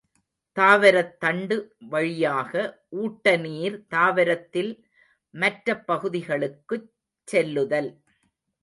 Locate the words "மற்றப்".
5.33-5.85